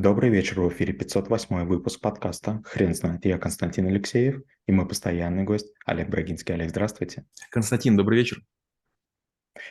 [0.00, 3.24] Добрый вечер, в эфире 508 выпуск подкаста «Хрен знает».
[3.24, 6.54] Я Константин Алексеев и мой постоянный гость Олег Брагинский.
[6.54, 7.24] Олег, здравствуйте.
[7.50, 8.44] Константин, добрый вечер.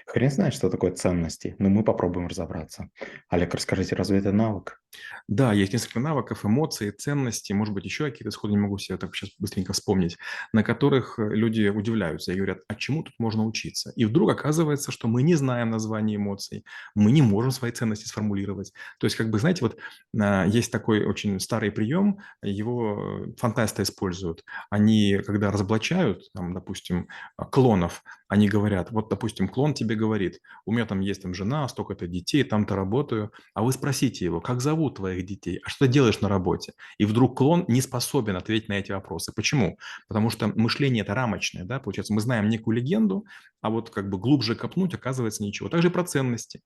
[0.06, 2.90] Хрен знает, что такое ценности, но мы попробуем разобраться.
[3.30, 4.82] Олег, расскажите, разве это навык?
[5.28, 9.16] Да, есть несколько навыков, эмоций, ценностей, может быть, еще какие-то сходы, не могу себе так
[9.16, 10.18] сейчас быстренько вспомнить,
[10.54, 13.92] на которых э, люди удивляются и говорят, а чему тут можно учиться?
[13.96, 18.74] И вдруг оказывается, что мы не знаем название эмоций, мы не можем свои ценности сформулировать.
[19.00, 19.78] То есть, как бы, знаете, вот
[20.20, 24.44] а, есть такой очень старый прием, его э, фантасты используют.
[24.70, 27.08] Они, когда разоблачают, там, допустим,
[27.52, 32.08] клонов, они говорят, вот, допустим, клон тебе говорит, у меня там есть там жена, столько-то
[32.08, 36.22] детей, там-то работаю, а вы спросите его, как зовут твоих детей, а что ты делаешь
[36.22, 36.74] на работе?
[36.98, 39.32] И вдруг клон не способен ответить на эти вопросы.
[39.36, 39.78] Почему?
[40.08, 43.26] Потому что мышление это рамочное, да, получается, мы знаем некую легенду,
[43.62, 45.70] а вот как бы глубже копнуть оказывается ничего.
[45.70, 46.62] Также и про ценности.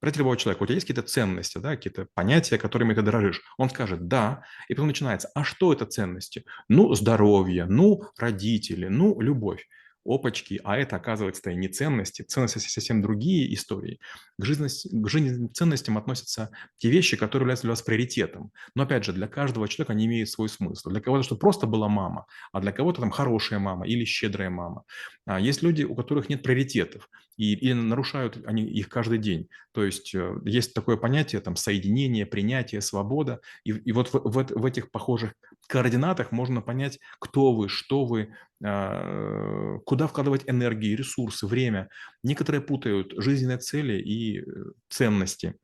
[0.00, 3.42] Про любого человека, у тебя есть какие-то ценности, да, какие-то понятия, которыми ты дорожишь.
[3.56, 9.20] Он скажет «да», и потом начинается «а что это ценности?» Ну, здоровье, ну, родители, ну,
[9.20, 9.66] любовь
[10.04, 12.22] опачки, а это, оказывается, и не ценности.
[12.22, 14.00] Ценности совсем другие истории.
[14.38, 18.52] К, жизненности, к жизненным ценностям относятся те вещи, которые являются для вас приоритетом.
[18.74, 20.90] Но, опять же, для каждого человека они имеют свой смысл.
[20.90, 24.84] Для кого-то, что просто была мама, а для кого-то там хорошая мама или щедрая мама.
[25.26, 29.48] А есть люди, у которых нет приоритетов, и, и нарушают они их каждый день.
[29.72, 33.40] То есть э, есть такое понятие там соединение, принятие, свобода.
[33.64, 35.32] И, и вот в, в, в этих похожих
[35.68, 41.88] координатах можно понять, кто вы, что вы, а, куда вкладывать энергии, ресурсы, время.
[42.24, 44.44] Некоторые путают жизненные цели и э,
[44.88, 45.54] ценности.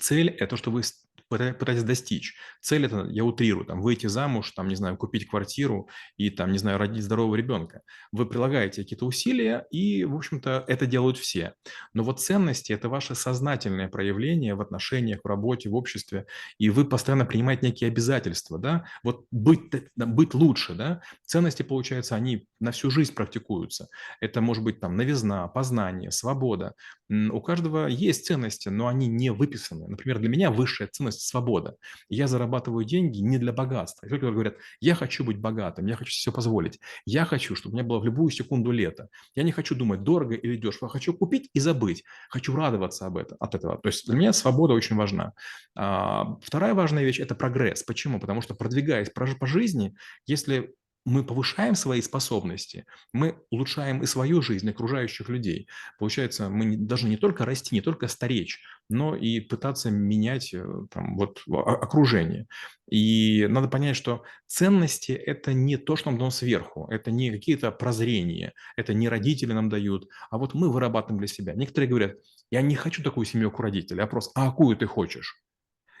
[0.00, 0.82] Цель– это то, что вы
[1.28, 2.34] пытаетесь достичь.
[2.60, 6.58] Цель это, я утрирую, там, выйти замуж, там, не знаю, купить квартиру и, там, не
[6.58, 7.82] знаю, родить здорового ребенка.
[8.12, 11.54] Вы прилагаете какие-то усилия, и, в общем-то, это делают все.
[11.92, 16.26] Но вот ценности– это ваше сознательное проявление в отношениях, в работе, в обществе,
[16.58, 19.60] и вы постоянно принимаете некие обязательства, да, вот быть,
[19.96, 21.02] быть лучше, да.
[21.26, 23.88] Ценности, получается, они на всю жизнь практикуются.
[24.20, 26.74] Это может быть там новизна, познание, свобода.
[27.08, 29.88] У каждого есть ценности, но они не выписаны.
[29.88, 31.76] Например, для меня высшая ценность свобода.
[32.08, 34.06] Я зарабатываю деньги не для богатства.
[34.06, 36.80] И люди говорят, я хочу быть богатым, я хочу себе позволить.
[37.04, 39.08] Я хочу, чтобы у меня было в любую секунду лето.
[39.34, 40.88] Я не хочу думать, дорого или дешево.
[40.88, 42.04] Хочу купить и забыть.
[42.28, 43.78] Хочу радоваться об этом, от этого.
[43.78, 45.32] То есть для меня свобода очень важна.
[45.74, 47.82] А, вторая важная вещь– это прогресс.
[47.82, 48.20] Почему?
[48.20, 49.94] Потому что продвигаясь по жизни,
[50.26, 50.74] если
[51.08, 55.68] мы повышаем свои способности, мы улучшаем и свою жизнь, и окружающих людей.
[55.98, 58.58] Получается, мы должны не только расти, не только стареть,
[58.88, 62.46] но и пытаться менять э, там, вот, окружение.
[62.90, 67.70] И надо понять, что ценности– это не то, что нам дано сверху, это не какие-то
[67.70, 71.54] прозрения, это не родители нам дают, а вот мы вырабатываем для себя.
[71.54, 72.16] Некоторые говорят,
[72.50, 75.42] я не хочу такую семью, как у родителей, а просто, а какую ты хочешь?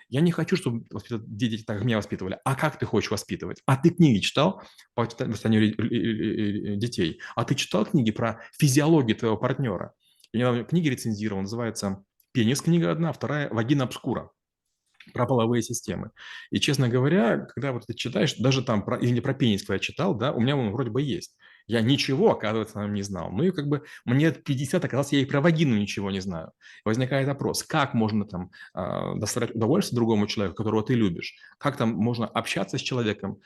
[0.08, 0.86] Я не хочу, чтобы
[1.26, 2.38] дети так меня воспитывали.
[2.44, 3.62] А как ты хочешь воспитывать?
[3.66, 4.62] А ты книги читал
[4.94, 7.20] по воспитанию детей?
[7.36, 9.92] А ты читал книги про физиологию твоего партнера?
[10.32, 14.30] Я книги рецензировал, называется «Пенис» книга одна, вторая «Вагина обскура»
[15.12, 16.10] про половые системы.
[16.50, 19.74] И, честно говоря, когда вот ты читаешь, даже там, про, или не про пенис, когда
[19.74, 21.36] я читал, да, у меня он вроде бы есть.
[21.68, 23.30] Я ничего, оказывается, не знал.
[23.30, 26.50] Ну и как бы мне 50 оказалось, я и про вагину ничего не знаю.
[26.84, 31.34] Возникает вопрос, как можно там э, доставлять удовольствие другому человеку, которого ты любишь?
[31.58, 33.40] Как там можно общаться с человеком,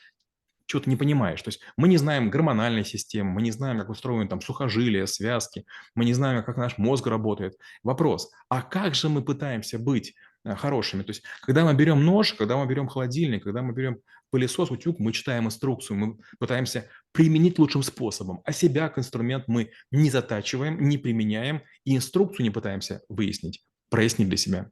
[0.66, 1.42] чего ты не понимаешь.
[1.42, 5.66] То есть мы не знаем гормональной системы, мы не знаем, как устроены там сухожилия, связки,
[5.94, 7.54] мы не знаем, как наш мозг работает.
[7.82, 11.02] Вопрос, а как же мы пытаемся быть хорошими?
[11.02, 13.98] То есть когда мы берем нож, когда мы берем холодильник, когда мы берем
[14.30, 19.70] пылесос, утюг, мы читаем инструкцию, мы пытаемся применить лучшим способом, а себя как инструмент мы
[19.90, 24.70] не затачиваем, не применяем и инструкцию не пытаемся выяснить, прояснить для себя.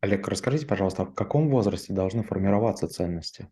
[0.00, 3.48] Олег, расскажите, пожалуйста, в каком возрасте должны формироваться ценности?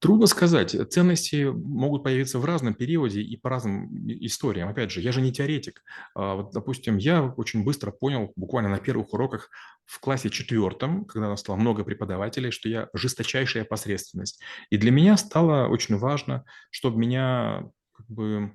[0.00, 0.74] Трудно сказать.
[0.90, 4.70] Ценности могут появиться в разном периоде и по разным историям.
[4.70, 5.82] Опять же, я же не теоретик.
[6.14, 9.50] А, вот, допустим, я очень быстро понял, буквально на первых уроках
[9.84, 14.40] в классе четвертом, когда у нас стало много преподавателей, что я жесточайшая посредственность.
[14.70, 18.52] И для меня стало очень важно, чтобы меня как бы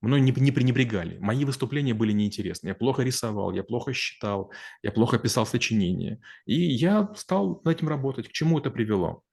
[0.00, 1.18] мной не, не пренебрегали.
[1.18, 2.68] Мои выступления были неинтересны.
[2.68, 6.20] Я плохо рисовал, я плохо считал, я плохо писал сочинения.
[6.44, 8.28] И я стал над этим работать.
[8.28, 9.24] К чему это привело?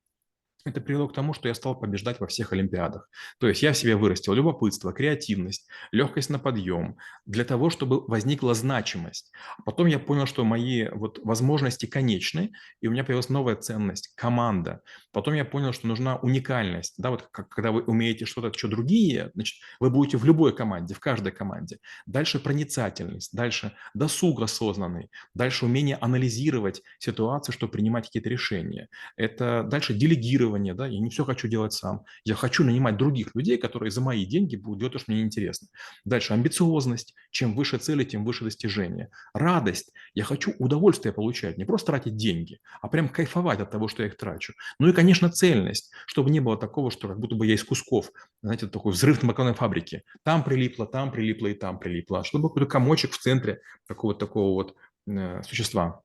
[0.66, 3.10] Это привело к тому, что я стал побеждать во всех олимпиадах.
[3.40, 8.54] То есть я в себе вырастил любопытство, креативность, легкость на подъем, для того, чтобы возникла
[8.54, 9.32] значимость.
[9.66, 14.82] Потом я понял, что мои вот возможности конечны, и у меня появилась новая ценность– команда.
[15.12, 16.96] Потом я понял, что нужна уникальность.
[16.98, 20.94] Да, вот как, когда вы умеете что-то, что другие, значит, вы будете в любой команде,
[20.94, 21.80] в каждой команде.
[22.06, 28.88] Дальше проницательность, дальше досуг осознанный, дальше умение анализировать ситуацию, чтобы принимать какие-то решения.
[29.18, 32.04] Это дальше делегировать делегирование, да, я не все хочу делать сам.
[32.26, 35.68] Я хочу нанимать других людей, которые за мои деньги будут делать то, что мне интересно.
[36.06, 37.14] Дальше амбициозность.
[37.32, 39.10] Чем выше цели, тем выше достижения.
[39.34, 39.92] Радость.
[40.14, 44.10] Я хочу удовольствие получать, не просто тратить деньги, а прям кайфовать от того, что я
[44.10, 44.54] их трачу.
[44.80, 48.12] Ну и, конечно, цельность, чтобы не было такого, что как будто бы я из кусков,
[48.42, 50.04] знаете, такой взрыв на макаронной фабрике.
[50.24, 52.20] Там прилипло, там прилипло и там прилипло.
[52.20, 54.76] А чтобы какой-то комочек в центре такого такого вот
[55.08, 56.02] э, существа.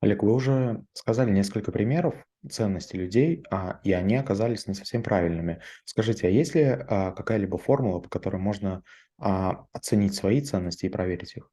[0.00, 2.14] Олег, вы уже сказали несколько примеров
[2.48, 5.60] ценностей людей, а, и они оказались не совсем правильными.
[5.84, 8.82] Скажите, а есть ли а, какая-либо формула, по которой можно
[9.18, 11.50] а, оценить свои ценности и проверить их?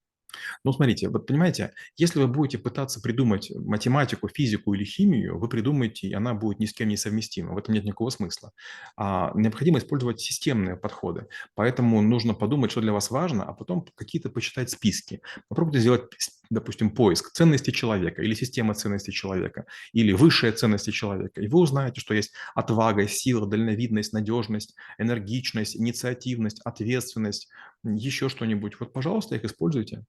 [0.64, 6.08] Ну, смотрите, вот понимаете, если вы будете пытаться придумать математику, физику или химию, вы придумаете,
[6.08, 7.54] и она будет ни с кем не совместима.
[7.54, 8.52] В этом нет никакого смысла.
[8.98, 11.28] А необходимо использовать системные подходы.
[11.56, 15.22] Поэтому нужно подумать, что для вас важно, а потом какие-то почитать списки.
[15.50, 16.04] Попробуйте сделать,
[16.52, 21.42] допустим, поиск ценности человека или система ценностей человека, или высшие ценности человека.
[21.42, 27.50] И вы узнаете, что есть отвага, сила, дальновидность, надежность, энергичность, инициативность, ответственность,
[27.84, 28.80] еще что-нибудь.
[28.80, 30.04] Вот, пожалуйста, их используйте.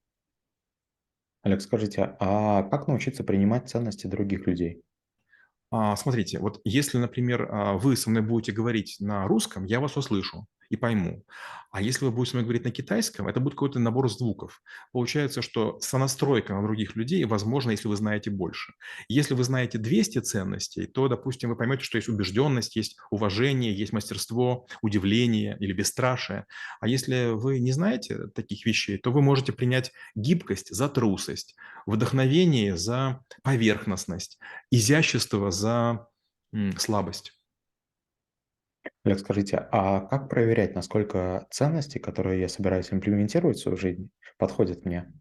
[1.43, 4.83] Олег, скажите, а как научиться принимать ценности других людей?
[5.71, 9.97] А, смотрите, вот если, например, а, вы со мной будете говорить на русском, я вас
[9.97, 11.25] услышу и пойму.
[11.71, 14.63] А если вы будете мной говорить на китайском, это будет какой-то набор звуков.
[14.91, 18.73] Получается, что сонастройка на других людей возможно, если вы знаете больше.
[19.09, 23.93] Если вы знаете 200 ценностей, то, допустим, вы поймете, что есть убежденность, есть уважение, есть
[23.93, 26.47] мастерство, удивление или бесстрашие.
[26.81, 31.55] А если вы не знаете таких вещей, то вы можете принять гибкость за трусость,
[31.87, 34.39] вдохновение за поверхностность,
[34.71, 36.07] изящество за
[36.79, 37.42] слабость.
[39.05, 44.84] Олег, скажите, а как проверять, насколько ценности, которые я собираюсь имплементировать в свою жизнь, подходят
[44.84, 45.12] мне?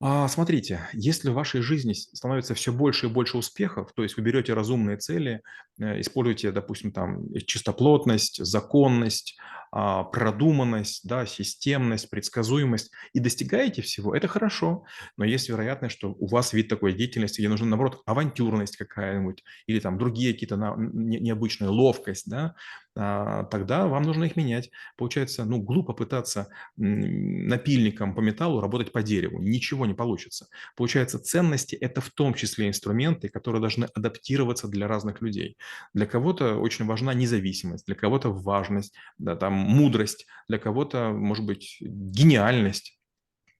[0.00, 4.22] А, смотрите, если в вашей жизни становится все больше и больше успехов, то есть вы
[4.22, 5.42] берете разумные цели,
[5.80, 9.36] э, используете, допустим, там чистоплотность, законность,
[9.70, 14.84] продуманность, да, системность, предсказуемость и достигаете всего, это хорошо.
[15.16, 19.80] Но есть вероятность, что у вас вид такой деятельности, где нужна, наоборот, авантюрность какая-нибудь или
[19.80, 22.54] там другие какие-то необычные ловкость, да,
[22.87, 24.70] а, тогда вам нужно их менять.
[24.96, 29.40] Получается, ну, глупо пытаться напильником по металлу работать по дереву.
[29.40, 30.48] Ничего не получится.
[30.76, 35.56] Получается, ценности– это в том числе инструменты, которые должны адаптироваться для разных людей.
[35.94, 41.76] Для кого-то очень важна независимость, для кого-то важность, да, там, мудрость, для кого-то, может быть,
[41.80, 42.98] гениальность,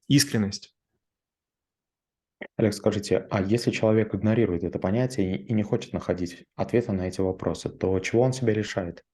[0.08, 0.74] искренность.
[2.56, 7.20] Олег, скажите, а если человек игнорирует это понятие и не хочет находить ответы на эти
[7.20, 9.04] вопросы, то чего он себя лишает?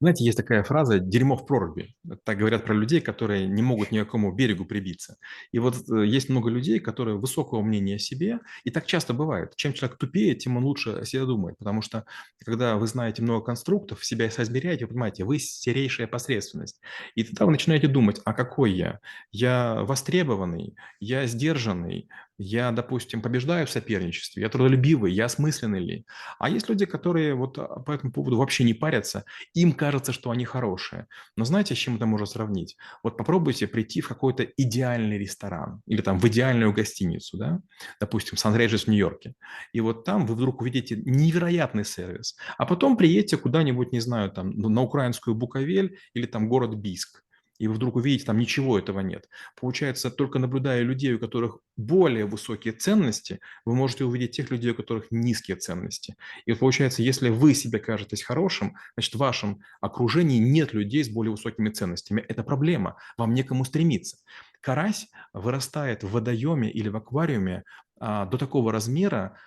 [0.00, 1.94] Знаете, есть такая фраза «дерьмо в проруби».
[2.24, 5.16] Так говорят про людей, которые не могут ни к какому берегу прибиться.
[5.52, 9.54] И вот э, есть много людей, которые высокого мнения о себе, и так часто бывает.
[9.56, 11.56] Чем человек тупее, тем он лучше о себе думает.
[11.58, 12.04] Потому что,
[12.44, 16.80] когда вы знаете много конструктов, себя соизмеряете, вы понимаете, вы серейшая посредственность.
[17.14, 19.00] И тогда вы начинаете думать, а какой я?
[19.30, 22.08] Я востребованный, я сдержанный,
[22.38, 26.06] я, допустим, побеждаю в соперничестве, я трудолюбивый, я осмысленный ли.
[26.38, 30.30] А есть люди, которые вот а, по этому поводу вообще не парятся, им кажется, что
[30.30, 31.06] они хорошие.
[31.36, 32.76] Но знаете, с чем это можно сравнить?
[33.02, 37.60] Вот попробуйте прийти в какой-то идеальный ресторан или там в идеальную гостиницу, да,
[38.00, 39.34] допустим, Сан-Реджис в Нью-Йорке.
[39.72, 44.50] И вот там вы вдруг увидите невероятный сервис, а потом приедете куда-нибудь, не знаю, там
[44.50, 47.23] на украинскую Буковель или там город Биск
[47.64, 49.26] и вы вдруг увидите, там ничего этого нет.
[49.58, 54.74] Получается, только наблюдая людей, у которых более высокие ценности, вы можете увидеть тех людей, у
[54.74, 56.16] которых низкие ценности.
[56.44, 61.30] И получается, если вы себе кажетесь хорошим, значит, в вашем окружении нет людей с более
[61.30, 62.22] высокими ценностями.
[62.28, 64.18] Это проблема, вам некому стремиться.
[64.60, 67.62] Карась вырастает в водоеме или в аквариуме
[67.98, 69.38] а, до такого размера,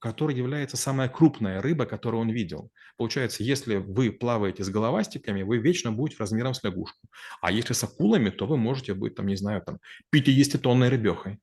[0.00, 2.70] который является самая крупная рыба, которую он видел.
[2.96, 7.08] Получается, если вы плаваете с головастиками, вы вечно будете размером с лягушку.
[7.40, 9.78] А если с акулами, то вы можете быть, там, не знаю, там,
[10.10, 11.38] 50-тонной рыбехой.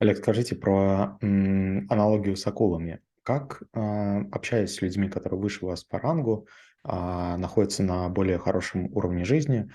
[0.00, 3.00] Олег, скажите про м, аналогию с акулами.
[3.22, 6.46] Как, а, общаясь с людьми, которые выше вас по рангу,
[6.84, 9.70] а, находятся на более хорошем уровне жизни,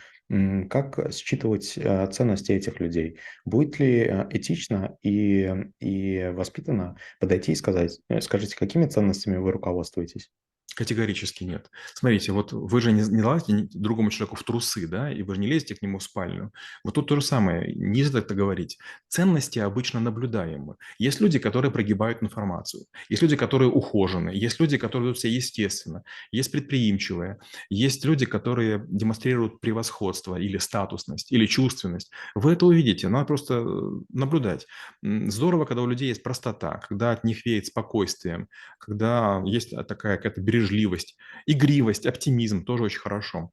[0.69, 3.19] как считывать, а, ценности этих людей?
[3.45, 9.51] Будет ли, а, этично и и воспитанно подойти и сказать: "Э, скажите, какими ценностями вы
[9.53, 10.29] руководствуетесь?"
[10.75, 11.71] Категорически нет.
[11.95, 15.41] Смотрите, вот вы же не не лазите другому человеку в трусы, да, и вы же
[15.41, 16.51] не лезете к нему в спальню.
[16.83, 18.77] Вот тут то же самое, нельзя так говорить.
[19.07, 20.75] Ценности обычно наблюдаемы.
[20.99, 26.03] Есть люди, которые прогибают информацию, есть люди, которые ухоженные, есть люди, которые ведут себя естественно,
[26.31, 32.11] есть предприимчивые, есть люди, которые демонстрируют превосходство или статусность, или чувственность.
[32.35, 34.67] Вы это увидите, надо просто, э, наблюдать.
[35.01, 38.47] Здорово, когда у людей есть простота, когда от них веет спокойствием,
[38.79, 43.51] когда есть, такая какая-то бережливость, игривость, оптимизм- тоже очень хорошо.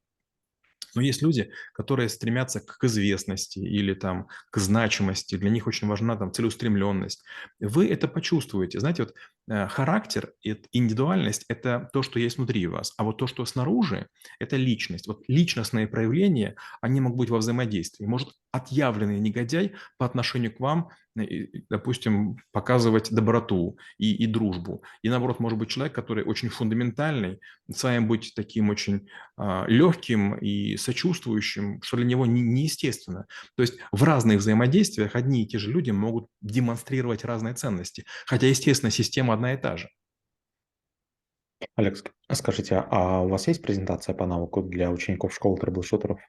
[0.95, 6.15] Но есть люди, которые стремятся к известности или там к значимости, для них очень важна
[6.15, 7.23] там целеустремленность.
[7.59, 8.79] Вы это почувствуете.
[8.79, 9.13] Знаете, вот,
[9.49, 14.07] характер и т индивидуальность- это то, что есть внутри вас, а вот то, что снаружи-
[14.39, 15.07] это личность.
[15.07, 18.05] Вот личностные проявления, они могут быть во взаимодействии.
[18.05, 21.25] Может отъявленный негодяй по отношению к вам, э,
[21.69, 24.83] допустим, показывать доброту и и дружбу.
[25.03, 30.35] И наоборот, может быть человек, который очень фундаментальный, с вами быть таким очень, а, легким
[30.35, 33.25] и сочувствующим, что для него не неестественно.
[33.57, 38.47] То есть в разных взаимодействиях одни и те же люди могут демонстрировать разные ценности, хотя,
[38.47, 39.89] естественно, система одна и та же.
[41.75, 46.19] Олег, ск скажите, а у вас есть презентация по навыку для учеников школы трэблшутеров?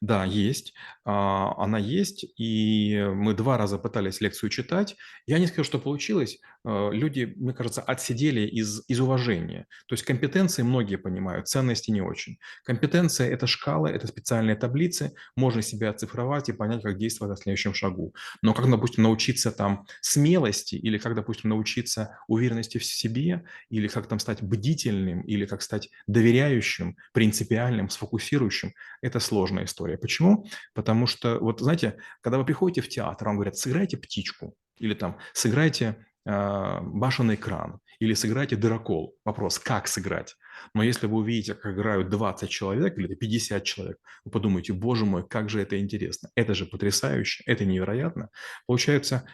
[0.00, 0.74] Да, есть.
[1.04, 4.96] А, она есть, и мы 2 раза пытались лекцию читать.
[5.26, 6.38] Я не скажу, что получилось.
[6.64, 9.66] Э, люди, мне кажется, отсидели из из уважения.
[9.86, 12.38] То есть компетенции многие понимают, ценности не очень.
[12.64, 17.72] Компетенция- это шкалы, это специальные таблицы, можно себя оцифровать и понять, как действовать на следующем
[17.74, 18.14] шагу.
[18.42, 24.06] Но как, допустим, научиться там смелости или как, допустим, научиться уверенности в себе, или как
[24.08, 28.72] там стать бдительным, или как стать доверяющим, принципиальным, сфокусирующим-
[29.02, 29.85] это сложная история.
[29.94, 30.46] Почему?
[30.74, 35.18] Потому что, вот знаете, когда вы приходите в театр, вам говорят: "Сыграйте птичку" или там
[35.32, 39.16] "Сыграйте, а, башенный кран" или "Сыграйте дырокол".
[39.24, 40.36] Вопрос: как сыграть?
[40.74, 45.26] Но если вы увидите, как играют 20 человек или 50 человек, вы подумаете: "Боже мой,
[45.26, 48.30] как же это интересно!" Это же потрясающе, это невероятно.
[48.66, 49.24] Получается,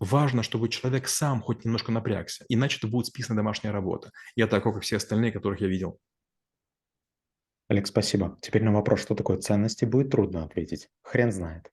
[0.00, 4.12] важно, чтобы человек сам хоть немножко напрягся, иначе это будет списана домашняя работа.
[4.36, 5.98] Я такой, как все остальные, которых я видел.
[7.68, 8.38] Олег, спасибо.
[8.40, 10.88] Теперь на вопрос, что такое ценности, будет трудно ответить.
[11.02, 11.72] Хрен знает.